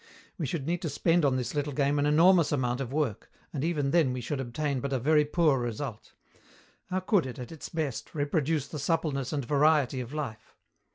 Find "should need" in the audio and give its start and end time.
0.47-0.81